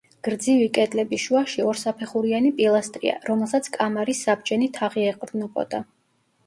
[0.27, 5.87] გრძივი კედლების შუაში ორსაფეხურიანი პილასტრია, რომელსაც კამარის საბჯენი თაღი ეყრდნობოდა.